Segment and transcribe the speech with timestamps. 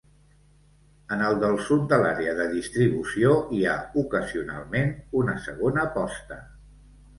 [1.15, 4.93] En el del sud de l'àrea de distribució hi ha ocasionalment
[5.23, 6.43] una segona posta.